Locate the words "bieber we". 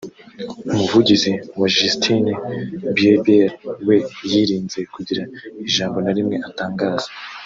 2.95-3.97